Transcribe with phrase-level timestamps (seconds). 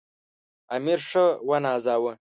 [0.75, 2.13] امیر ښه ونازاوه.